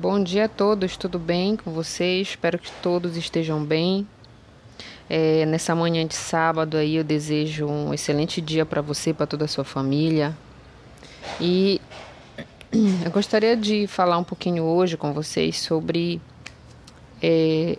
[0.00, 2.28] Bom dia a todos, tudo bem com vocês?
[2.28, 4.06] Espero que todos estejam bem.
[5.10, 9.46] É, nessa manhã de sábado aí eu desejo um excelente dia para você, para toda
[9.46, 10.38] a sua família.
[11.40, 11.80] E
[13.04, 16.20] eu gostaria de falar um pouquinho hoje com vocês sobre
[17.20, 17.76] é,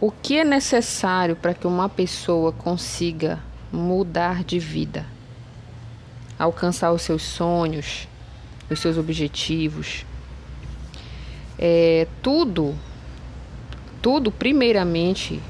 [0.00, 3.38] o que é necessário para que uma pessoa consiga
[3.70, 5.04] mudar de vida,
[6.38, 8.08] alcançar os seus sonhos,
[8.70, 10.06] os seus objetivos.
[11.58, 12.74] É, tudo,
[14.02, 15.40] tudo, primeiramente,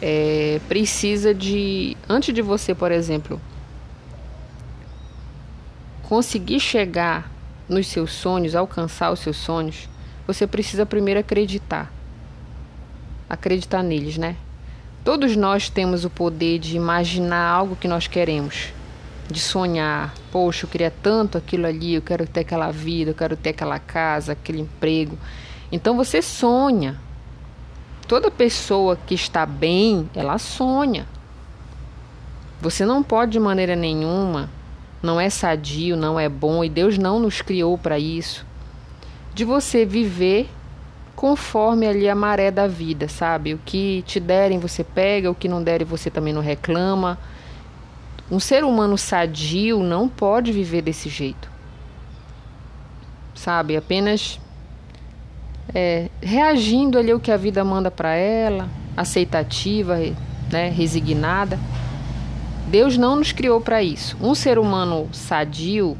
[0.00, 3.40] é, precisa de, antes de você, por exemplo,
[6.02, 7.30] conseguir chegar
[7.68, 9.88] nos seus sonhos, alcançar os seus sonhos,
[10.26, 11.92] você precisa primeiro acreditar.
[13.28, 14.36] Acreditar neles, né?
[15.04, 18.72] Todos nós temos o poder de imaginar algo que nós queremos,
[19.32, 20.14] de sonhar.
[20.30, 23.78] Poxa, eu queria tanto aquilo ali, eu quero ter aquela vida, eu quero ter aquela
[23.78, 25.18] casa, aquele emprego.
[25.70, 26.98] Então você sonha.
[28.06, 31.06] Toda pessoa que está bem, ela sonha.
[32.60, 34.50] Você não pode de maneira nenhuma
[35.02, 38.44] não é sadio, não é bom e Deus não nos criou para isso.
[39.34, 40.48] De você viver
[41.16, 43.54] conforme ali a maré da vida, sabe?
[43.54, 47.18] O que te derem você pega, o que não derem você também não reclama.
[48.30, 51.50] Um ser humano sadio não pode viver desse jeito.
[53.34, 53.76] Sabe?
[53.76, 54.38] Apenas
[55.74, 59.98] é, reagindo ali ao que a vida manda para ela, aceitativa,
[60.50, 61.58] né, resignada.
[62.68, 64.16] Deus não nos criou para isso.
[64.20, 65.96] Um ser humano sadio,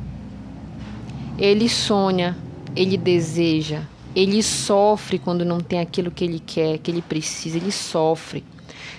[1.38, 2.36] ele sonha,
[2.76, 3.82] ele deseja,
[4.14, 8.44] ele sofre quando não tem aquilo que ele quer, que ele precisa, ele sofre.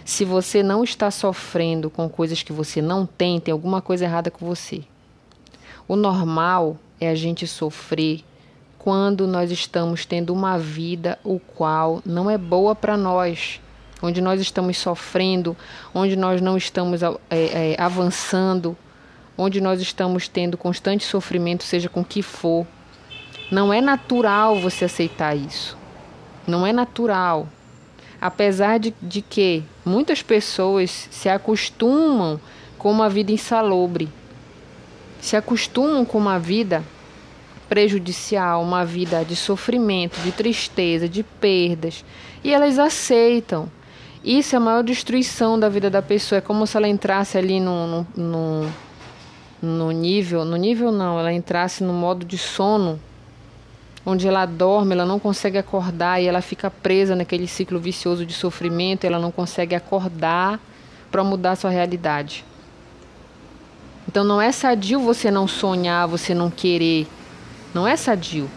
[0.04, 4.32] Se você não está sofrendo com coisas que você não tem, tem alguma coisa errada
[4.32, 4.82] com você.
[5.88, 8.24] O normal é a gente sofrer
[8.78, 13.60] quando nós estamos tendo uma vida o qual não é boa para nós
[14.02, 15.56] onde nós estamos sofrendo,
[15.94, 18.76] onde nós não estamos é, é, avançando,
[19.38, 22.66] onde nós estamos tendo constante sofrimento, seja com que for.
[23.52, 25.78] Não é natural você aceitar isso.
[26.48, 27.48] Não é natural.
[28.22, 32.40] Apesar de, de que muitas pessoas se acostumam
[32.78, 34.08] com uma vida insalubre,
[35.20, 36.84] se acostumam com uma vida
[37.68, 42.06] prejudicial, uma vida de sofrimento, de tristeza, de perdas,
[42.44, 43.72] e elas aceitam.
[44.24, 46.38] Isso é a maior destruição da vida da pessoa.
[46.38, 48.74] É como se ela entrasse ali no, no, no,
[49.62, 50.46] no nível.
[50.46, 53.00] No nível não, ela entrasse no modo de sono,
[54.06, 58.34] onde ela dorme, ela não consegue acordar e ela fica presa naquele ciclo vicioso de
[58.34, 60.60] sofrimento, ela não consegue acordar
[61.12, 62.44] para mudar sua realidade.
[64.08, 67.08] Então não é sadio você não sonhar, você não querer.
[67.74, 68.50] Não é sadio.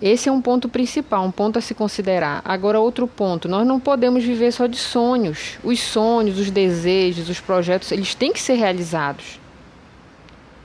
[0.00, 2.40] Esse é um ponto principal, um ponto a se considerar.
[2.44, 5.58] Agora, outro ponto: nós não podemos viver só de sonhos.
[5.64, 9.40] Os sonhos, os desejos, os projetos, eles têm que ser realizados.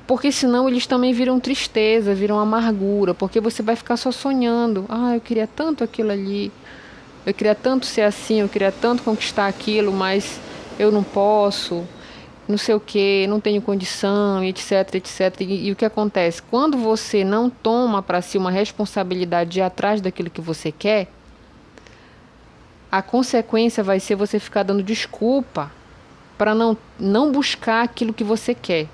[0.05, 4.85] Porque senão eles também viram tristeza, viram amargura, porque você vai ficar só sonhando.
[4.89, 6.51] Ah, eu queria tanto aquilo ali.
[7.25, 10.39] Eu queria tanto ser assim, eu queria tanto conquistar aquilo, mas
[10.77, 11.87] eu não posso
[12.47, 15.41] não sei o que, não tenho condição, etc, etc.
[15.41, 16.41] E, e o que acontece?
[16.41, 21.07] Quando você não toma para si uma responsabilidade de atrás daquilo que você quer,
[22.91, 25.71] a consequência vai ser você ficar dando desculpa
[26.37, 28.87] para não, não buscar aquilo que você quer.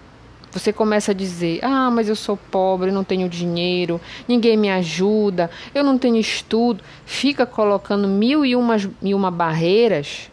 [0.52, 5.50] Você começa a dizer: Ah, mas eu sou pobre, não tenho dinheiro, ninguém me ajuda,
[5.74, 6.84] eu não tenho estudo.
[7.06, 8.56] Fica colocando mil e,
[9.02, 10.30] e uma barreiras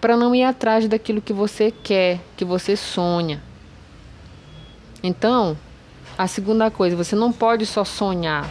[0.00, 3.42] para não ir atrás daquilo que você quer, que você sonha.
[5.02, 5.56] Então,
[6.16, 8.48] a segunda coisa, você não pode só sonhar.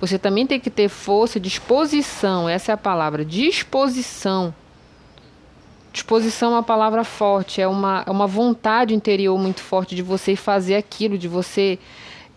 [0.00, 4.54] Você também tem que ter força, disposição, essa é a palavra, disposição.
[5.92, 10.34] Disposição é uma palavra forte, é uma, é uma vontade interior muito forte de você
[10.34, 11.78] fazer aquilo, de você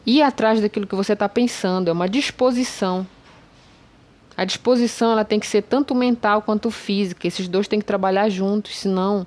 [0.06, 3.08] ir atrás daquilo que você está pensando, é uma disposição.
[4.36, 7.26] A disposição ela tem que ser tanto mental quanto física.
[7.26, 9.26] Esses dois têm que trabalhar juntos, senão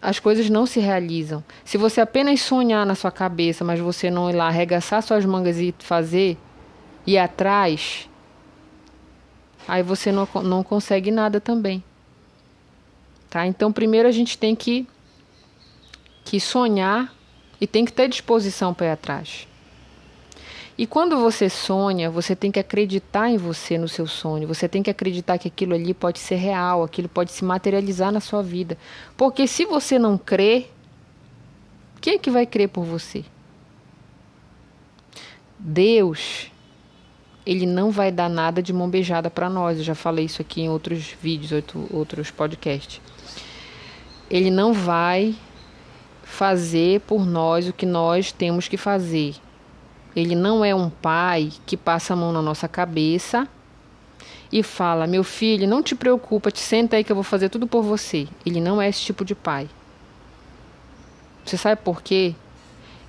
[0.00, 1.42] as coisas não se realizam.
[1.64, 5.58] Se você apenas sonhar na sua cabeça, mas você não ir lá arregaçar suas mangas
[5.58, 6.38] e fazer,
[7.04, 8.08] ir atrás,
[9.66, 11.82] aí você não, não consegue nada também.
[13.32, 13.46] Tá?
[13.46, 14.86] Então, primeiro a gente tem que,
[16.22, 17.10] que sonhar
[17.58, 19.48] e tem que ter disposição para ir atrás.
[20.76, 24.46] E quando você sonha, você tem que acreditar em você, no seu sonho.
[24.46, 28.20] Você tem que acreditar que aquilo ali pode ser real, aquilo pode se materializar na
[28.20, 28.76] sua vida.
[29.16, 30.66] Porque se você não crê,
[32.02, 33.24] quem é que vai crer por você?
[35.58, 36.50] Deus,
[37.46, 39.78] ele não vai dar nada de mão beijada para nós.
[39.78, 43.00] Eu já falei isso aqui em outros vídeos, outros podcasts.
[44.32, 45.34] Ele não vai
[46.24, 49.34] fazer por nós o que nós temos que fazer.
[50.16, 53.46] Ele não é um pai que passa a mão na nossa cabeça
[54.50, 57.66] e fala: Meu filho, não te preocupa, te senta aí que eu vou fazer tudo
[57.66, 58.26] por você.
[58.46, 59.68] Ele não é esse tipo de pai.
[61.44, 62.34] Você sabe por quê?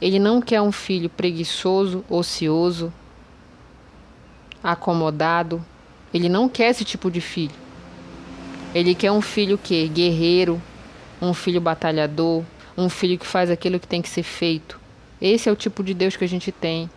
[0.02, 2.92] Ele não quer um filho preguiçoso, ocioso,
[4.62, 5.64] acomodado.
[6.14, 7.56] Ele não quer esse tipo de filho.
[8.76, 10.62] Ele quer um filho que guerreiro,
[11.24, 12.44] um filho batalhador,
[12.78, 14.80] um filho que faz aquilo que tem que ser feito.
[15.22, 16.90] Esse é o tipo de Deus que a gente tem.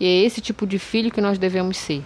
[0.00, 2.02] E é esse tipo de filho que nós devemos ser.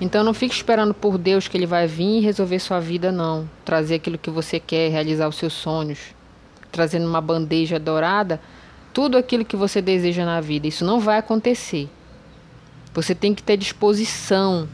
[0.00, 3.48] Então não fique esperando por Deus que ele vai vir e resolver sua vida não,
[3.64, 5.98] trazer aquilo que você quer, realizar os seus sonhos,
[6.70, 8.40] trazendo uma bandeja dourada,
[8.94, 10.68] tudo aquilo que você deseja na vida.
[10.68, 11.88] Isso não vai acontecer.
[12.94, 14.68] Você tem que ter disposição.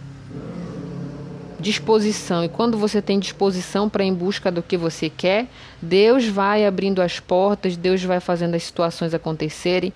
[1.65, 2.45] Disposição.
[2.45, 5.47] E quando você tem disposição para ir em busca do que você quer,
[5.81, 9.91] Deus vai abrindo as portas, Deus vai fazendo as situações acontecerem,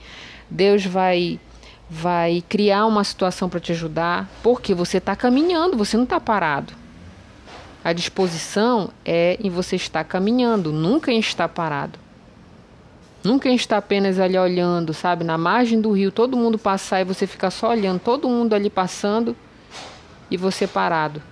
[0.49, 1.39] Deus vai
[1.91, 6.73] vai criar uma situação para te ajudar, porque você está caminhando, você não está parado.
[7.85, 11.99] A disposição é em você estar caminhando, nunca em estar parado.
[13.23, 17.05] Nunca em estar apenas ali olhando, sabe, na margem do rio, todo mundo passar e
[17.05, 19.37] você ficar só olhando, todo mundo ali passando
[20.31, 21.23] e você parado.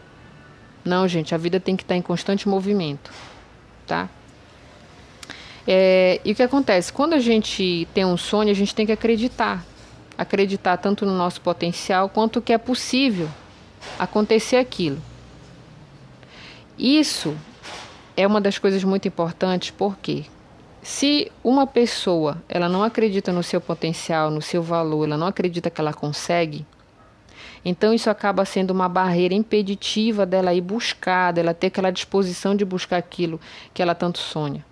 [0.86, 3.10] Não, gente, a vida tem que estar em constante movimento,
[3.86, 4.08] tá?
[5.66, 6.92] É, e o que acontece?
[6.92, 9.64] Quando a gente tem um sonho, a gente tem que acreditar
[10.16, 13.28] acreditar tanto no nosso potencial quanto que é possível
[13.98, 15.00] acontecer aquilo.
[16.78, 17.36] Isso
[18.16, 20.24] é uma das coisas muito importantes porque
[20.82, 25.70] se uma pessoa ela não acredita no seu potencial, no seu valor, ela não acredita
[25.70, 26.66] que ela consegue,
[27.64, 32.64] então isso acaba sendo uma barreira impeditiva dela ir buscar, dela ter aquela disposição de
[32.64, 33.40] buscar aquilo
[33.74, 34.64] que ela tanto sonha.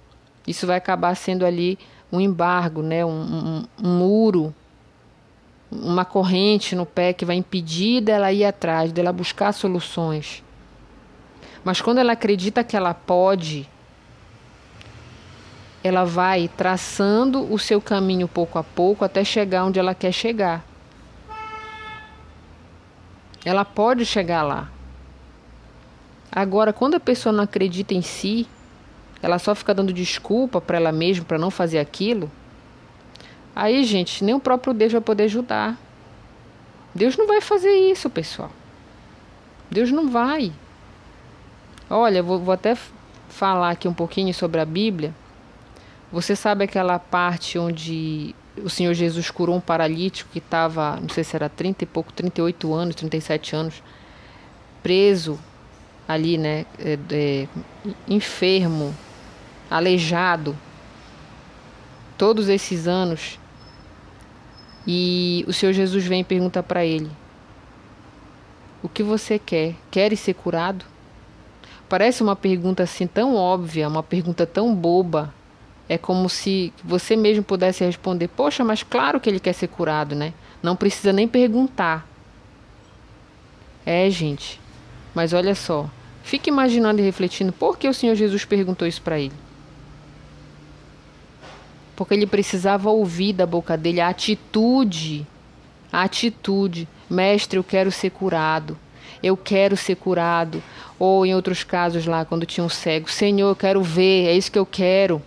[0.46, 1.78] Isso vai acabar sendo ali
[2.12, 4.54] um embargo, né, um, um, um muro
[5.70, 10.42] uma corrente no pé que vai impedir dela ir atrás, dela buscar soluções.
[11.64, 13.68] Mas quando ela acredita que ela pode,
[15.82, 20.64] ela vai traçando o seu caminho pouco a pouco até chegar onde ela quer chegar.
[23.44, 24.68] Ela pode chegar lá.
[26.30, 28.48] Agora, quando a pessoa não acredita em si,
[29.22, 32.30] ela só fica dando desculpa para ela mesma para não fazer aquilo
[33.54, 35.76] Aí, gente, nem o próprio Deus vai poder ajudar.
[36.92, 38.50] Deus não vai fazer isso, pessoal.
[39.70, 40.52] Deus não vai.
[41.88, 42.76] Olha, vou, vou até
[43.28, 45.14] falar aqui um pouquinho sobre a Bíblia.
[46.10, 51.24] Você sabe aquela parte onde o Senhor Jesus curou um paralítico que estava, não sei
[51.24, 53.82] se era 30 e pouco, 38 anos, 37 anos,
[54.82, 55.38] preso
[56.06, 56.66] ali, né?
[56.78, 57.48] É, é,
[58.06, 58.94] enfermo,
[59.70, 60.56] aleijado,
[62.16, 63.38] todos esses anos.
[64.86, 67.10] E o Senhor Jesus vem e pergunta para ele:
[68.82, 69.74] O que você quer?
[69.90, 70.84] Queres ser curado?
[71.88, 75.32] Parece uma pergunta assim tão óbvia, uma pergunta tão boba.
[75.88, 80.14] É como se você mesmo pudesse responder: Poxa, mas claro que ele quer ser curado,
[80.14, 80.32] né?
[80.62, 82.06] Não precisa nem perguntar.
[83.84, 84.60] É, gente.
[85.14, 85.88] Mas olha só.
[86.22, 89.44] Fique imaginando e refletindo por que o Senhor Jesus perguntou isso para ele
[91.94, 95.26] porque ele precisava ouvir da boca dele a atitude,
[95.92, 98.76] a atitude, mestre, eu quero ser curado,
[99.22, 100.62] eu quero ser curado,
[100.98, 104.50] ou em outros casos lá, quando tinha um cego, Senhor, eu quero ver, é isso
[104.50, 105.22] que eu quero.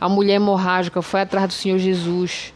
[0.00, 2.54] A mulher hemorrágica foi atrás do Senhor Jesus,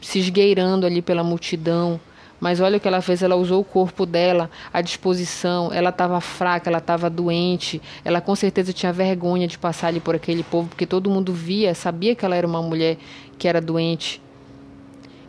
[0.00, 2.00] se esgueirando ali pela multidão,
[2.40, 6.20] mas olha o que ela fez, ela usou o corpo dela à disposição, ela estava
[6.20, 10.68] fraca, ela estava doente, ela com certeza tinha vergonha de passar ali por aquele povo,
[10.68, 12.96] porque todo mundo via, sabia que ela era uma mulher
[13.36, 14.22] que era doente.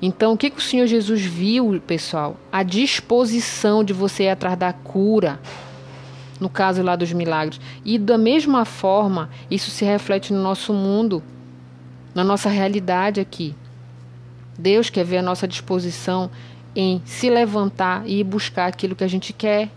[0.02, 2.38] Então, o que, que o Senhor Jesus viu, pessoal?
[2.52, 5.40] A disposição de você ir atrás da cura,
[6.40, 7.60] no caso lá dos milagres.
[7.84, 11.22] E da mesma forma, isso se reflete no nosso mundo,
[12.14, 13.56] na nossa realidade aqui.
[14.58, 16.30] Deus quer ver a nossa disposição
[16.76, 19.70] em se levantar e buscar aquilo que a gente quer.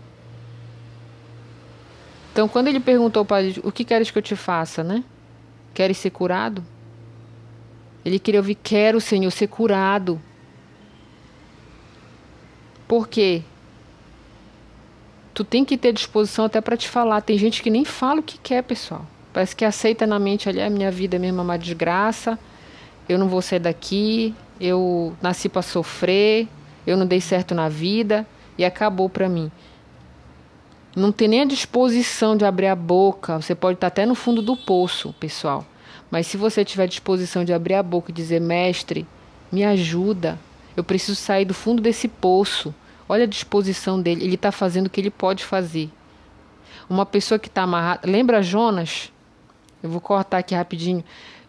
[2.31, 5.03] Então, quando ele perguntou para ele, o que queres que eu te faça, né?
[5.73, 6.63] Queres ser curado?
[8.03, 10.19] Ele queria ouvir, quero, Senhor, ser curado.
[12.87, 13.43] Por quê?
[15.33, 17.21] Tu tem que ter disposição até para te falar.
[17.21, 19.05] Tem gente que nem fala o que quer, pessoal.
[19.33, 22.37] Parece que aceita na mente ali, a minha vida mesmo é uma desgraça.
[23.09, 26.47] eu não vou sair daqui, eu nasci para sofrer,
[26.85, 28.25] eu não dei certo na vida
[28.57, 29.51] e acabou para mim.
[30.95, 33.41] Não tem nem a disposição de abrir a boca.
[33.41, 35.65] Você pode estar até no fundo do poço, pessoal.
[36.11, 39.07] Mas se você tiver disposição de abrir a boca e dizer, mestre,
[39.51, 40.39] me ajuda,
[40.77, 42.73] eu preciso sair do fundo desse poço.
[43.13, 45.87] Olha a disposição dele, ele está fazendo o que ele pode fazer.
[46.89, 48.09] Uma pessoa que está amarrada.
[48.09, 49.13] Lembra Jonas?
[49.83, 51.03] Eu vou cortar aqui rapidinho.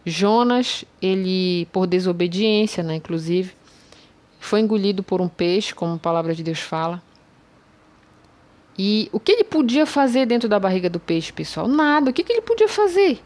[0.05, 3.55] Jonas, ele, por desobediência, né, inclusive,
[4.39, 7.01] foi engolido por um peixe, como a palavra de Deus fala.
[8.77, 11.67] E o que ele podia fazer dentro da barriga do peixe, pessoal?
[11.67, 12.11] Nada.
[12.11, 13.23] O que, que ele podia fazer?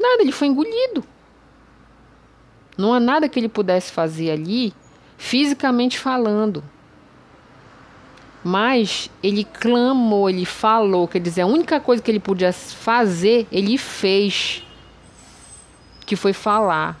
[0.00, 1.04] Nada, ele foi engolido.
[2.78, 4.72] Não há nada que ele pudesse fazer ali,
[5.18, 6.64] fisicamente falando.
[8.44, 13.76] Mas ele clamou, ele falou, quer dizer, a única coisa que ele podia fazer, ele
[13.76, 14.62] fez
[16.06, 16.98] que foi falar.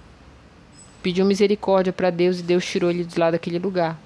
[1.02, 3.98] Pediu misericórdia para Deus e Deus tirou ele de lá daquele lugar.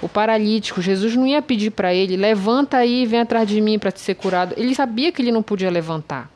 [0.00, 3.92] O paralítico, Jesus não ia pedir para ele, levanta aí vem atrás de mim para
[3.92, 4.54] te ser curado.
[4.56, 6.28] Ele sabia que ele não podia levantar,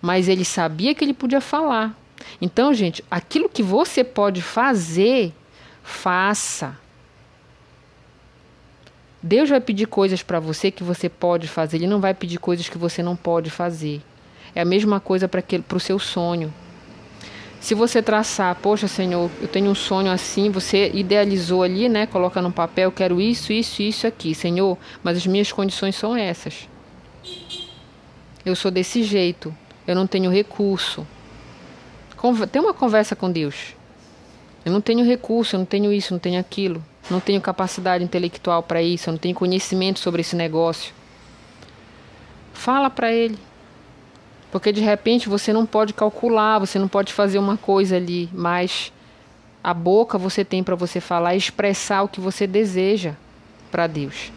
[0.00, 1.94] mas ele sabia que ele podia falar.
[2.40, 5.32] Então, gente, aquilo que você pode fazer,
[5.82, 6.78] faça.
[9.22, 12.68] Deus vai pedir coisas para você que você pode fazer, Ele não vai pedir coisas
[12.68, 14.00] que você não pode fazer.
[14.54, 15.42] É a mesma coisa para
[15.76, 16.52] o seu sonho.
[17.60, 22.06] Se você traçar, poxa Senhor, eu tenho um sonho assim, você idealizou ali, né?
[22.06, 26.66] Coloca no papel, quero isso, isso, isso aqui, Senhor, mas as minhas condições são essas.
[28.42, 29.54] Eu sou desse jeito,
[29.86, 31.06] eu não tenho recurso.
[32.50, 33.74] Tem uma conversa com Deus.
[34.64, 38.62] Eu não tenho recurso, eu não tenho isso, não tenho aquilo, não tenho capacidade intelectual
[38.62, 40.92] para isso, eu não tenho conhecimento sobre esse negócio.
[42.52, 43.38] Fala para Ele.
[44.50, 48.92] Porque de repente você não pode calcular, você não pode fazer uma coisa ali, mas
[49.62, 53.14] a boca você tem para você falar e expressar o que você deseja
[53.70, 54.32] para Deus.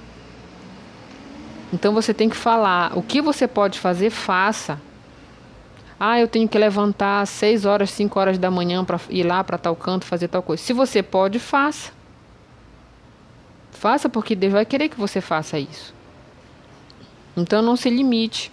[1.73, 2.95] Então você tem que falar.
[2.95, 4.79] O que você pode fazer, faça.
[5.99, 9.43] Ah, eu tenho que levantar às 6 horas, 5 horas da manhã para ir lá
[9.43, 10.61] para tal canto fazer tal coisa.
[10.61, 11.91] Se você pode, faça.
[13.83, 15.93] Faça porque Deus vai querer que você faça isso.
[17.35, 18.49] Então não se limite.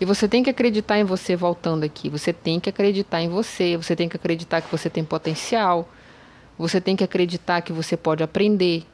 [0.00, 2.08] E você tem que acreditar em você voltando aqui.
[2.08, 3.76] Você tem que acreditar em você.
[3.76, 5.88] Você tem que acreditar que você tem potencial.
[6.58, 8.84] Você tem que acreditar que você pode aprender.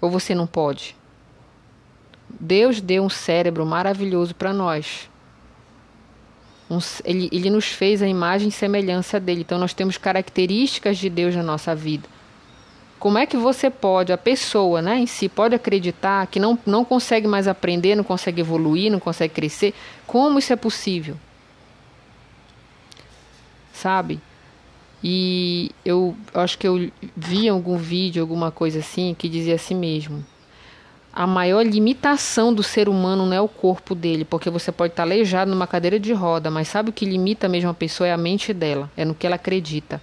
[0.00, 0.96] Ou você não pode.
[2.26, 5.10] Deus deu um cérebro maravilhoso para nós.
[6.70, 9.42] Um, ele, ele nos fez a imagem e semelhança dele.
[9.42, 12.08] Então nós temos características de Deus na nossa vida.
[13.00, 16.84] Como é que você pode, a pessoa né, em si, pode acreditar que não, não
[16.84, 19.72] consegue mais aprender, não consegue evoluir, não consegue crescer?
[20.06, 21.16] Como isso é possível?
[23.72, 24.20] Sabe?
[25.02, 30.22] E eu acho que eu vi algum vídeo, alguma coisa assim, que dizia assim mesmo.
[31.10, 35.04] A maior limitação do ser humano não é o corpo dele, porque você pode estar
[35.04, 38.18] aleijado numa cadeira de roda, mas sabe o que limita mesmo a pessoa é a
[38.18, 40.02] mente dela, é no que ela acredita.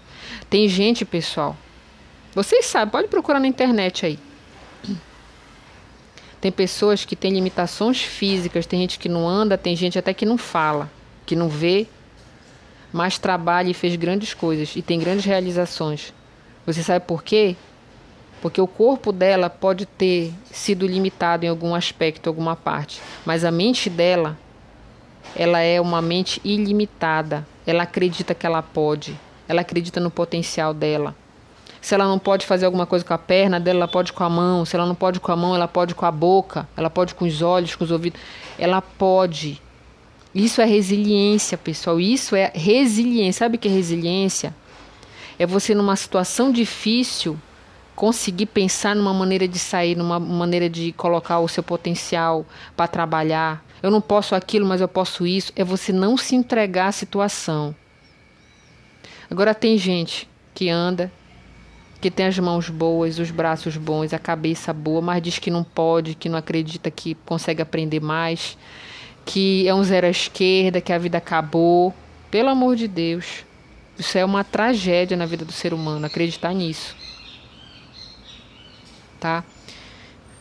[0.50, 1.56] Tem gente, pessoal,
[2.34, 4.20] vocês sabem, pode procurar na internet aí.
[6.40, 10.26] Tem pessoas que têm limitações físicas, tem gente que não anda, tem gente até que
[10.26, 10.90] não fala,
[11.26, 11.88] que não vê,
[12.94, 16.14] mas trabalha e fez grandes coisas e tem grandes realizações.
[16.66, 17.56] Você sabe por quê?
[18.42, 23.52] Porque o corpo dela pode ter sido limitado em algum aspecto, alguma parte, mas a
[23.52, 24.38] mente dela,
[25.36, 27.46] ela é uma mente ilimitada.
[27.66, 31.16] Ela acredita que ela pode, ela acredita no potencial dela.
[31.88, 34.30] Se ela não pode fazer alguma coisa com a perna dela, ela pode com a
[34.30, 34.66] mão.
[34.66, 36.68] Se ela não pode com a mão, ela pode com a boca.
[36.76, 38.20] Ela pode com os olhos, com os ouvidos.
[38.60, 39.62] Ela pode.
[40.36, 41.98] Isso é resiliência, pessoal.
[41.98, 43.46] Isso é resiliência.
[43.46, 44.54] Sabe o que é resiliência?
[45.40, 47.40] É você, numa situação difícil,
[47.96, 53.64] conseguir pensar numa maneira de sair, numa maneira de colocar o seu potencial para trabalhar.
[53.82, 55.54] Eu não posso aquilo, mas eu posso isso.
[55.56, 57.74] É você não se entregar à situação.
[59.32, 61.10] Agora tem gente que anda
[62.00, 65.64] que tem as mãos boas, os braços bons, a cabeça boa, mas diz que não
[65.64, 68.58] pode, que não acredita que consegue aprender mais,
[69.26, 71.94] que é um zero à esquerda, que a vida acabou.
[72.30, 73.44] Pelo amor de Deus,
[73.98, 76.96] isso é uma tragédia na vida do ser humano, acreditar nisso.
[79.20, 79.44] Tá?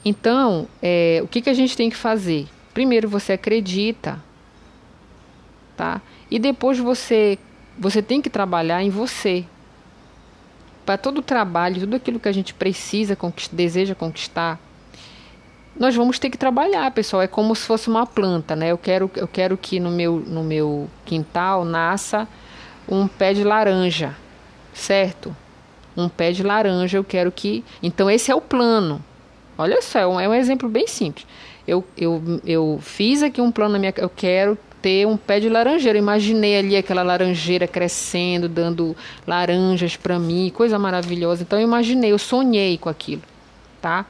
[0.04, 2.46] Então, é, o que, que a gente tem que fazer?
[2.74, 4.22] Primeiro você acredita,
[5.76, 6.02] tá?
[6.30, 7.38] E depois você
[7.78, 9.44] você tem que trabalhar em você,
[10.86, 14.60] para todo o trabalho, tudo aquilo que a gente precisa, conquistar, deseja conquistar,
[15.78, 17.22] nós vamos ter que trabalhar, pessoal.
[17.22, 18.70] É como se fosse uma planta, né?
[18.70, 22.26] Eu quero, eu quero que no meu, no meu quintal nasça
[22.88, 24.16] um pé de laranja,
[24.72, 25.36] certo?
[25.96, 27.64] Um pé de laranja eu quero que.
[27.82, 29.04] Então, esse é o plano.
[29.58, 31.26] Olha só, é um, é um exemplo bem simples.
[31.66, 33.92] Eu, eu, eu fiz aqui um plano na minha.
[33.96, 35.98] Eu quero ter um pé de laranjeira.
[35.98, 41.42] Eu imaginei ali aquela laranjeira crescendo, dando laranjas para mim, coisa maravilhosa.
[41.42, 43.22] Então, eu imaginei, eu sonhei com aquilo,
[43.82, 44.06] tá?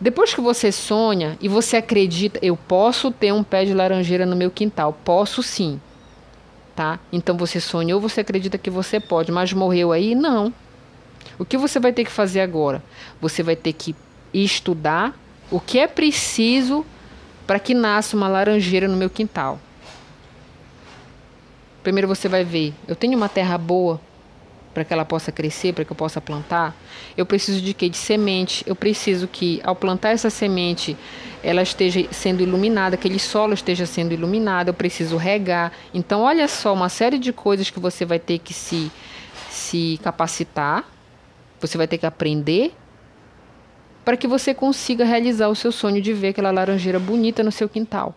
[0.00, 4.34] Depois que você sonha e você acredita, eu posso ter um pé de laranjeira no
[4.34, 5.80] meu quintal, posso sim,
[6.74, 6.98] tá?
[7.12, 10.16] Então você sonhou, você acredita que você pode, mas morreu aí?
[10.16, 10.52] Não.
[11.38, 12.82] O que você vai ter que fazer agora?
[13.20, 13.94] Você vai ter que
[14.34, 15.16] estudar
[15.52, 16.84] o que é preciso
[17.46, 19.60] para que nasça uma laranjeira no meu quintal.
[21.82, 24.00] Primeiro você vai ver, eu tenho uma terra boa,
[24.76, 26.76] para que ela possa crescer, para que eu possa plantar,
[27.16, 27.88] eu preciso de quê?
[27.88, 28.62] De semente.
[28.66, 30.94] Eu preciso que ao plantar essa semente,
[31.42, 35.72] ela esteja sendo iluminada, aquele solo esteja sendo iluminado, eu preciso regar.
[35.94, 38.92] Então, olha só, uma série de coisas que você vai ter que se
[39.48, 40.84] se capacitar,
[41.58, 42.74] você vai ter que aprender
[44.06, 47.68] para que você consiga realizar o seu sonho de ver aquela laranjeira bonita no seu
[47.68, 48.14] quintal.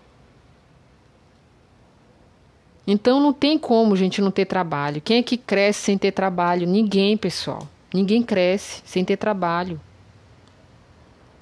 [2.86, 5.02] Então não tem como, gente, não ter trabalho.
[5.02, 6.68] Quem é que cresce sem ter trabalho?
[6.68, 7.68] Ninguém, pessoal.
[7.92, 9.82] Ninguém cresce sem ter trabalho.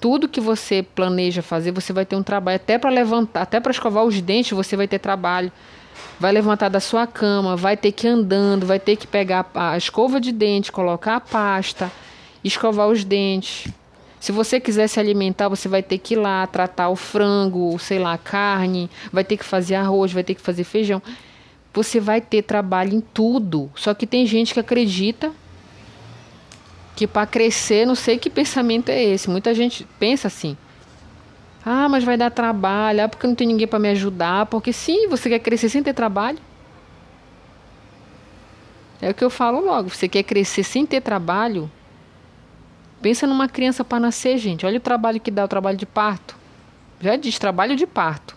[0.00, 2.56] Tudo que você planeja fazer, você vai ter um trabalho.
[2.56, 5.52] Até para levantar, até para escovar os dentes, você vai ter trabalho.
[6.18, 9.76] Vai levantar da sua cama, vai ter que ir andando, vai ter que pegar a
[9.76, 11.92] escova de dente, colocar a pasta,
[12.42, 13.70] escovar os dentes.
[14.20, 17.98] Se você quiser se alimentar, você vai ter que ir lá tratar o frango, sei
[17.98, 21.00] lá, a carne, vai ter que fazer arroz, vai ter que fazer feijão
[21.78, 23.70] você vai ter trabalho em tudo.
[23.74, 25.32] Só que tem gente que acredita
[26.96, 29.30] que para crescer, não sei que pensamento é esse.
[29.30, 30.56] Muita gente pensa assim:
[31.64, 35.08] "Ah, mas vai dar trabalho, ah, porque não tem ninguém para me ajudar", porque sim,
[35.08, 36.38] você quer crescer sem ter trabalho.
[39.00, 41.70] É o que eu falo logo, você quer crescer sem ter trabalho?
[43.00, 44.66] Pensa numa criança para nascer, gente.
[44.66, 46.36] Olha o trabalho que dá o trabalho de parto.
[47.00, 48.36] Já diz trabalho de parto.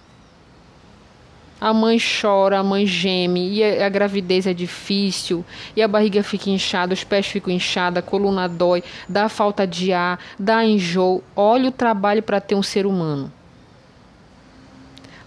[1.60, 6.24] A mãe chora, a mãe geme, e a, a, gravidez é difícil, e a barriga
[6.24, 11.24] fica inchada, os pés ficam inchados, a coluna dói, dá falta de ar, dá enjoo.
[11.36, 13.32] Olha o trabalho para ter um ser humano.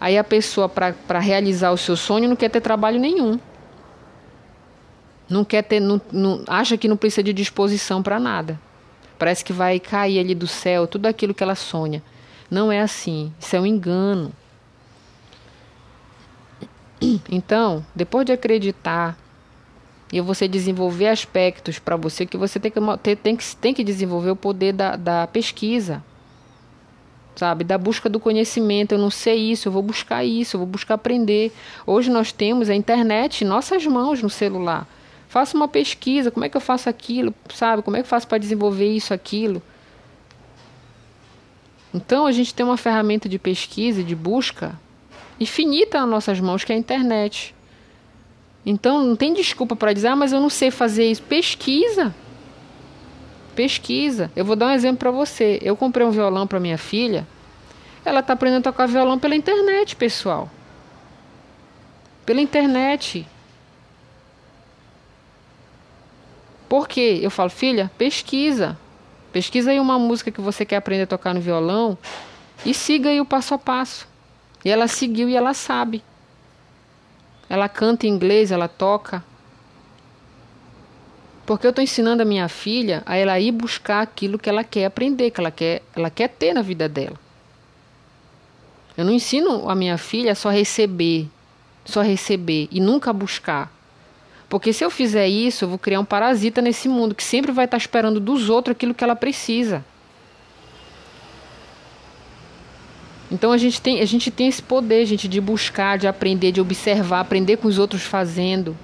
[0.00, 3.38] Aí a pessoa, para realizar o seu sonho, não quer ter trabalho nenhum.
[5.28, 8.60] Não quer ter, não, não, acha que não precisa de disposição para nada.
[9.18, 12.02] Parece que vai cair ali do céu tudo aquilo que ela sonha.
[12.50, 13.32] Não é assim.
[13.38, 14.32] Isso é um engano.
[17.30, 19.18] Então, depois de acreditar
[20.12, 24.30] e você desenvolver aspectos para você que você tem que, tem, que, tem que desenvolver
[24.30, 26.02] o poder da, da pesquisa,
[27.34, 27.64] sabe?
[27.64, 28.92] Da busca do conhecimento.
[28.92, 31.52] Eu não sei isso, eu vou buscar isso, eu vou buscar aprender.
[31.86, 34.86] Hoje nós temos a internet em nossas mãos no celular.
[35.34, 37.82] Faça uma pesquisa, como é que eu faço aquilo, sabe?
[37.82, 39.60] Como é que eu faço para desenvolver isso, aquilo?
[41.92, 44.78] Então a gente tem uma ferramenta de pesquisa de busca
[45.40, 47.52] infinita nas nossas mãos, que é a internet.
[48.64, 51.22] Então não tem desculpa para dizer, ah, mas eu não sei fazer isso.
[51.24, 52.14] Pesquisa.
[53.56, 54.30] Pesquisa.
[54.36, 55.58] Eu vou dar um exemplo para você.
[55.60, 57.26] Eu comprei um violão para minha filha.
[58.04, 60.48] Ela está aprendendo a tocar violão pela internet, pessoal.
[62.24, 63.26] Pela internet.
[66.74, 67.20] Por quê?
[67.22, 68.76] Eu falo, filha, pesquisa.
[69.32, 71.96] Pesquisa aí uma música que você quer aprender a tocar no violão
[72.66, 74.08] e siga aí o passo a passo.
[74.64, 76.02] E ela seguiu e ela sabe.
[77.48, 79.22] Ela canta em inglês, ela toca.
[81.46, 84.86] Porque eu estou ensinando a minha filha a ela ir buscar aquilo que ela quer
[84.86, 87.16] aprender, que ela quer, ela quer ter na vida dela.
[88.96, 91.28] Eu não ensino a minha filha só receber,
[91.84, 93.72] só receber e nunca buscar.
[94.54, 97.64] Porque se eu fizer isso, eu vou criar um parasita nesse mundo que sempre vai
[97.64, 99.84] estar esperando dos outros aquilo que ela precisa.
[103.32, 106.60] Então a gente tem, a gente tem esse poder, gente, de buscar, de aprender, de
[106.60, 108.76] observar, aprender com os outros fazendo.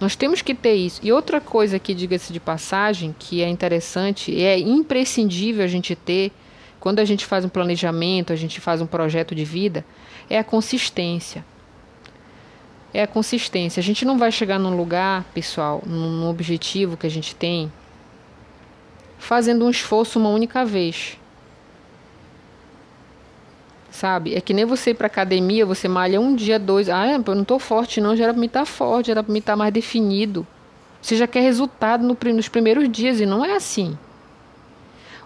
[0.00, 1.00] Nós temos que ter isso.
[1.02, 5.96] E outra coisa que diga-se de passagem, que é interessante e é imprescindível a gente
[5.96, 6.30] ter
[6.78, 9.84] quando a gente faz um planejamento, a gente faz um projeto de vida,
[10.30, 11.44] é a consistência.
[12.94, 13.80] É a consistência.
[13.80, 17.70] A gente não vai chegar num lugar, pessoal, num objetivo que a gente tem,
[19.18, 21.18] fazendo um esforço uma única vez
[23.94, 24.34] sabe?
[24.34, 26.88] É que nem você ir pra academia, você malha um dia, dois.
[26.88, 28.16] Ah, eu não tô forte, não.
[28.16, 30.46] Já era pra mim estar tá forte, já era pra mim estar tá mais definido.
[31.00, 33.96] Você já quer resultado no, nos primeiros dias e não é assim.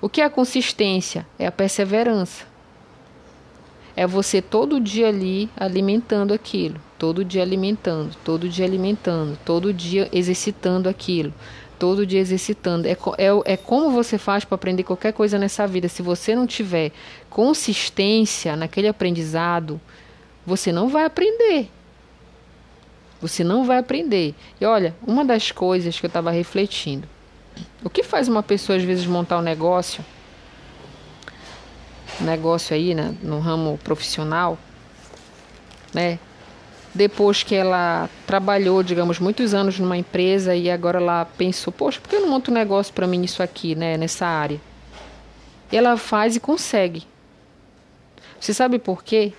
[0.01, 1.27] O que é a consistência?
[1.39, 2.45] É a perseverança.
[3.97, 6.79] É você todo dia ali alimentando aquilo.
[6.99, 11.33] Todo dia alimentando, todo dia alimentando, todo dia exercitando aquilo,
[11.79, 12.89] todo dia exercitando.
[12.89, 15.89] É, é, é como você faz para aprender qualquer coisa nessa vida.
[15.89, 16.91] Se você não tiver
[17.31, 19.81] consistência naquele aprendizado,
[20.45, 21.71] você não vai aprender.
[23.21, 24.35] Você não vai aprender.
[24.61, 27.09] E olha, uma das coisas que eu estava refletindo:
[27.83, 30.05] o que faz uma pessoa às vezes montar um negócio?
[32.21, 34.59] Um negócio aí, né, no ramo profissional,
[35.95, 36.19] né?
[36.95, 42.09] Depois que ela trabalhou, digamos, muitos anos numa empresa e agora ela pensou, poxa, por
[42.09, 44.61] que eu não monto um negócio para mim nisso aqui, né, nessa área?
[45.71, 47.07] E ela faz e consegue.
[48.41, 49.33] Você sabe por quê?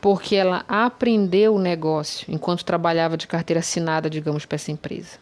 [0.00, 5.18] Porque ela aprendeu o negócio enquanto trabalhava de carteira assinada, digamos, para essa empresa.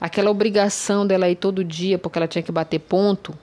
[0.00, 3.36] Aquela obrigação dela ir todo dia porque ela tinha que bater ponto,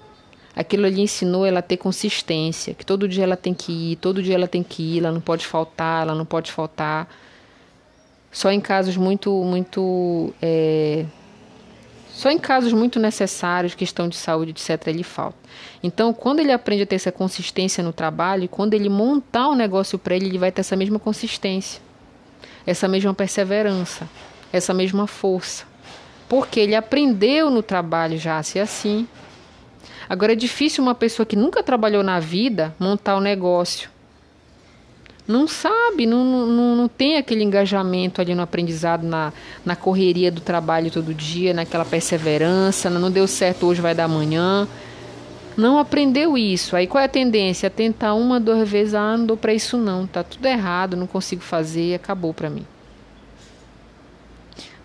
[0.57, 4.23] aquilo ali ensinou ela a ter consistência, que todo dia ela tem que ir, todo
[4.23, 7.07] dia ela tem que ir, ela não pode faltar, ela não pode faltar.
[8.31, 11.05] Só em casos muito, muito, é,
[12.09, 15.37] só em casos muito necessários, questão de saúde, etc, ele falta.
[15.83, 19.99] Então, quando ele aprende a ter essa consistência no trabalho, quando ele montar um negócio
[19.99, 21.79] para ele, ele vai ter essa mesma consistência,
[22.65, 24.09] essa mesma perseverança,
[24.51, 25.65] essa mesma força,
[26.27, 29.07] porque ele aprendeu no trabalho já a ser assim
[30.09, 33.89] Agora é difícil uma pessoa que nunca trabalhou na vida montar o um negócio.
[35.27, 39.33] Não sabe, não, não, não tem aquele engajamento ali no aprendizado, na,
[39.65, 44.65] na correria do trabalho todo dia, naquela perseverança, não deu certo hoje, vai dar amanhã.
[45.57, 46.77] Não aprendeu isso.
[46.77, 47.69] Aí qual é a tendência?
[47.69, 51.41] Tentar uma, duas vezes, ah, não dou para isso não, tá tudo errado, não consigo
[51.41, 52.65] fazer, acabou para mim.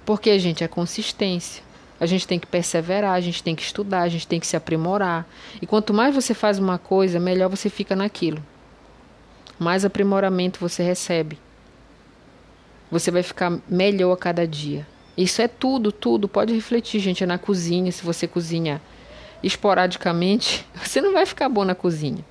[0.05, 1.63] Porque, gente, é consistência.
[2.03, 4.57] A gente tem que perseverar, a gente tem que estudar, a gente tem que se
[4.57, 5.25] aprimorar.
[5.61, 8.43] E quanto mais você faz uma coisa, melhor você fica naquilo.
[9.57, 11.39] Mais aprimoramento você recebe.
[12.91, 14.85] Você vai ficar melhor a cada dia.
[15.17, 16.27] Isso é tudo, tudo.
[16.27, 17.23] Pode refletir, gente.
[17.23, 17.93] É na cozinha.
[17.93, 18.83] Se você cozinha
[19.41, 22.25] esporadicamente, você não vai ficar bom na cozinha.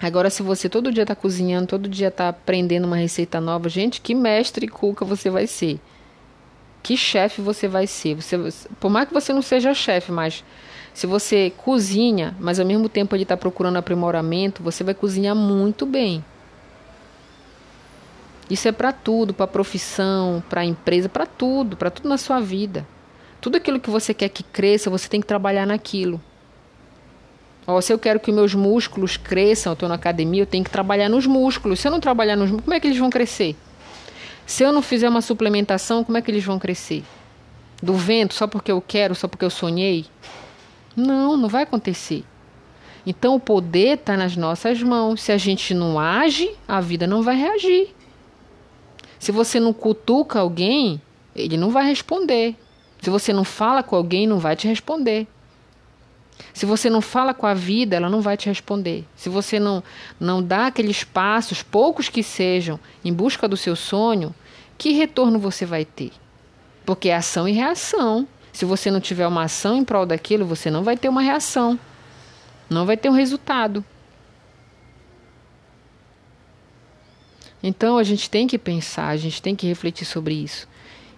[0.00, 4.00] Agora, se você todo dia está cozinhando, todo dia está aprendendo uma receita nova, gente,
[4.00, 5.78] que mestre cuca você vai ser
[6.82, 8.14] que chefe você vai ser.
[8.14, 8.36] Você,
[8.78, 10.44] por mais que você não seja chefe, mas
[10.92, 15.86] se você cozinha, mas ao mesmo tempo ele está procurando aprimoramento, você vai cozinhar muito
[15.86, 16.24] bem.
[18.48, 22.86] Isso é para tudo, para profissão, para empresa, para tudo, para tudo na sua vida.
[23.40, 26.20] Tudo aquilo que você quer que cresça, você tem que trabalhar naquilo.
[27.66, 30.70] Ó, se eu quero que meus músculos cresçam, eu estou na academia, eu tenho que
[30.70, 31.78] trabalhar nos músculos.
[31.78, 33.54] Se eu não trabalhar nos músculos, como é que eles vão crescer?
[34.50, 37.04] Se eu não fizer uma suplementação, como é que eles vão crescer?
[37.80, 40.06] Do vento, só porque eu quero, só porque eu sonhei?
[40.96, 42.24] Não, não vai acontecer.
[43.06, 45.22] Então o poder está nas nossas mãos.
[45.22, 47.94] Se a gente não age, a vida não vai reagir.
[49.20, 51.00] Se você não cutuca alguém,
[51.32, 52.56] ele não vai responder.
[53.00, 55.28] Se você não fala com alguém, não vai te responder.
[56.52, 59.04] Se você não fala com a vida, ela não vai te responder.
[59.14, 59.80] Se você não,
[60.18, 64.34] não dá aqueles passos, poucos que sejam, em busca do seu sonho,
[64.80, 66.10] que retorno você vai ter?
[66.86, 68.26] Porque é ação e reação.
[68.50, 71.78] Se você não tiver uma ação em prol daquilo, você não vai ter uma reação.
[72.70, 73.84] Não vai ter um resultado.
[77.62, 80.66] Então a gente tem que pensar, a gente tem que refletir sobre isso.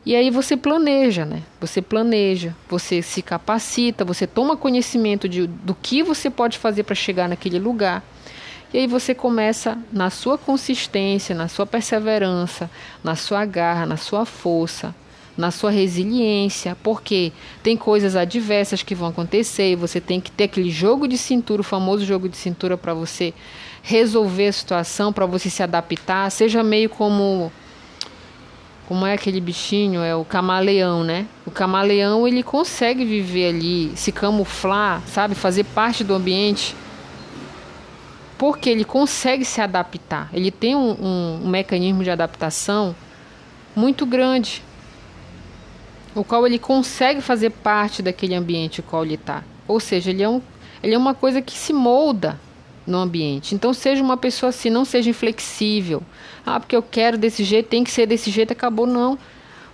[0.04, 1.44] E aí você planeja, né?
[1.60, 6.96] Você planeja, você se capacita, você toma conhecimento de, do que você pode fazer para
[6.96, 8.02] chegar naquele lugar.
[8.72, 12.70] E aí você começa na sua consistência, na sua perseverança,
[13.04, 14.94] na sua garra, na sua força,
[15.36, 17.32] na sua resiliência, porque
[17.62, 21.60] tem coisas adversas que vão acontecer e você tem que ter aquele jogo de cintura,
[21.60, 23.34] o famoso jogo de cintura para você
[23.82, 27.52] resolver a situação, para você se adaptar, seja meio como
[28.88, 31.26] como é aquele bichinho, é o camaleão, né?
[31.46, 36.76] O camaleão ele consegue viver ali, se camuflar, sabe, fazer parte do ambiente,
[38.42, 40.28] porque ele consegue se adaptar.
[40.34, 42.92] Ele tem um, um, um mecanismo de adaptação
[43.72, 44.64] muito grande,
[46.12, 49.44] o qual ele consegue fazer parte daquele ambiente no qual ele está.
[49.68, 50.42] Ou seja, ele é, um,
[50.82, 52.36] ele é uma coisa que se molda
[52.84, 53.54] no ambiente.
[53.54, 56.02] Então seja uma pessoa assim, não seja inflexível.
[56.44, 59.16] Ah, porque eu quero desse jeito, tem que ser desse jeito, acabou não.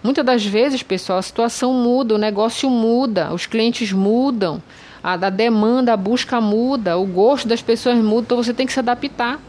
[0.02, 4.62] Muitas das vezes, pessoal, a situação muda, o negócio muda, os clientes mudam,
[5.02, 8.72] a, a demanda, a busca muda, o gosto das pessoas muda, então você tem que
[8.72, 9.40] se adaptar.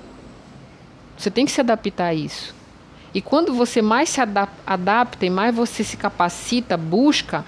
[1.18, 2.56] Você tem que se adaptar a isso.
[3.14, 7.44] E quando você mais se adapta e mais você se capacita, busca,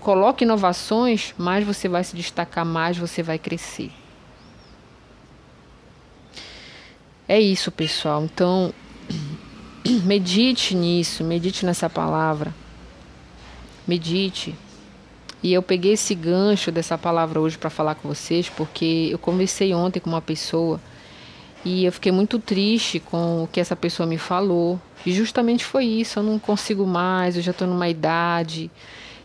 [0.00, 3.92] coloca inovações, mais você vai se destacar, mais você vai crescer.
[7.28, 8.24] É isso, pessoal.
[8.24, 8.72] Então,
[10.04, 12.54] medite nisso, medite nessa palavra.
[13.86, 14.54] Medite.
[15.44, 19.74] E eu peguei esse gancho dessa palavra hoje para falar com vocês, porque eu conversei
[19.74, 20.80] ontem com uma pessoa
[21.62, 24.80] e eu fiquei muito triste com o que essa pessoa me falou.
[25.04, 28.70] E justamente foi isso, eu não consigo mais, eu já estou numa idade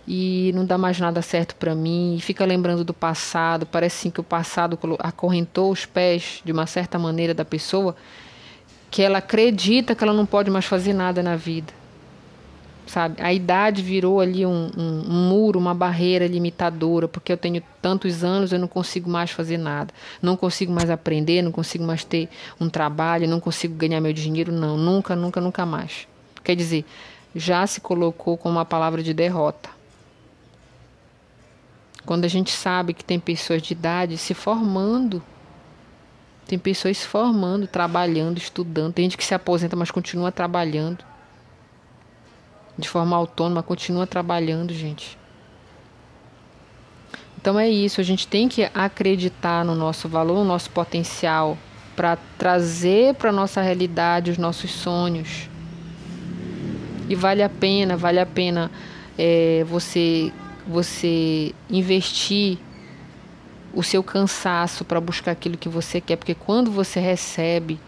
[0.06, 4.12] e não dá mais nada certo para mim, e fica lembrando do passado, parece assim
[4.12, 7.96] que o passado acorrentou os pés de uma certa maneira da pessoa,
[8.92, 11.79] que ela acredita que ela não pode mais fazer nada na vida.
[12.90, 13.22] Sabe?
[13.22, 18.24] A idade virou ali um, um, um muro, uma barreira limitadora, porque eu tenho tantos
[18.24, 19.94] anos, eu não consigo mais fazer nada.
[20.20, 22.28] Não consigo mais aprender, não consigo mais ter
[22.60, 24.76] um trabalho, não consigo ganhar meu dinheiro, não.
[24.76, 26.08] Nunca, nunca, nunca mais.
[26.44, 26.84] Quer dizer,
[27.36, 29.70] já se colocou como uma palavra de derrota.
[32.08, 35.22] Quando a gente sabe que tem pessoas de idade se formando,
[36.48, 41.06] tem pessoas se formando, trabalhando, estudando, tem gente que se aposenta, mas continua trabalhando.
[42.80, 45.18] De forma autônoma, continua trabalhando, gente.
[47.38, 51.58] Então é isso, a gente tem que acreditar no nosso valor, no nosso potencial,
[51.96, 55.50] para trazer para a nossa realidade os nossos sonhos.
[57.10, 58.72] E vale a pena, vale a pena
[59.18, 60.32] é, você
[60.66, 62.58] você investir
[63.74, 67.80] o seu cansaço para buscar aquilo que você quer, porque quando você recebe,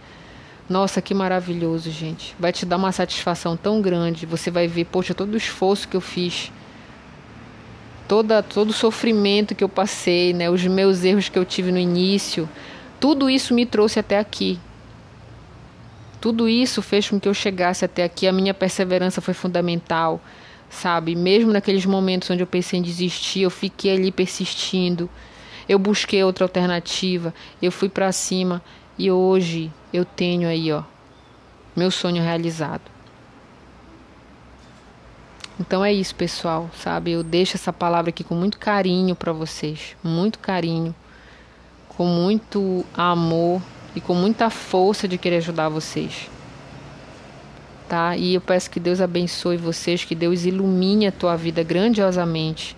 [0.70, 2.36] nossa, que maravilhoso, gente.
[2.40, 4.26] Vai te dar uma satisfação tão grande.
[4.26, 6.52] Você vai ver, poxa, todo o esforço que eu fiz,
[8.08, 11.80] toda, todo o sofrimento que eu passei, né, os meus erros que eu tive no
[11.80, 12.48] início,
[13.00, 14.60] tudo isso me trouxe até aqui.
[16.20, 18.28] Tudo isso fez com que eu chegasse até aqui.
[18.28, 20.22] A minha perseverança foi fundamental
[20.72, 21.16] sabe?
[21.16, 25.10] Mesmo naqueles momentos onde eu pensei em desistir, eu fiquei ali persistindo.
[25.70, 28.64] Eu busquei outra alternativa, eu fui para cima
[28.98, 30.84] e hoje eu tenho aí, ó,
[31.76, 32.82] meu sonho realizado.
[35.60, 37.12] Então é isso, pessoal, sabe?
[37.12, 40.96] Eu deixo essa palavra aqui com muito carinho para vocês, muito carinho,
[41.90, 43.62] com muito amor
[43.96, 46.30] e com muita força de querer ajudar vocês
[47.92, 48.16] tá?
[48.16, 52.74] E eu peço que Deus abençoe vocês, que Deus ilumine a tua vida grandiosamente,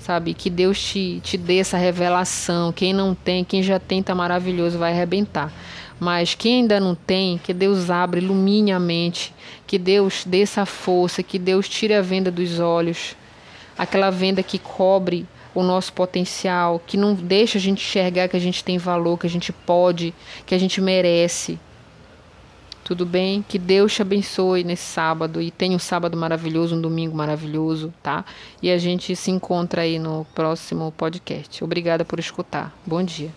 [0.00, 0.32] sabe?
[0.32, 2.72] Que Deus te, te dê essa revelação.
[2.72, 5.52] Quem não tem, quem já tem, tá maravilhoso, vai arrebentar.
[6.00, 9.34] Mas quem ainda não tem, que Deus abra, ilumine a mente,
[9.66, 13.16] que Deus dê essa força, que Deus tire a venda dos olhos,
[13.76, 18.40] aquela venda que cobre o nosso potencial, que não deixa a gente enxergar que a
[18.40, 20.14] gente tem valor, que a gente pode,
[20.46, 21.58] que a gente merece.
[22.84, 23.44] Tudo bem?
[23.46, 28.24] Que Deus te abençoe nesse sábado e tenha um sábado maravilhoso, um domingo maravilhoso, tá?
[28.62, 31.62] E a gente se encontra aí no próximo podcast.
[31.62, 32.74] Obrigada por escutar.
[32.86, 33.30] Bom dia.